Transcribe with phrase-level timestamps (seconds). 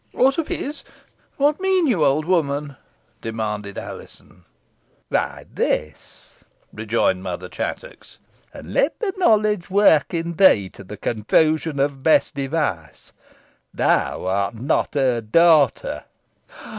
[0.15, 0.83] "Aught of his!
[1.37, 2.75] What mean you, old woman?"
[3.21, 4.45] demanded Alizon.
[5.09, 6.43] "Why, this,"
[6.73, 8.17] rejoined Mother Chattox,
[8.51, 13.13] "and let the knowledge work in thee, to the confusion of Bess Device.
[13.75, 16.05] Thou art not her daughter."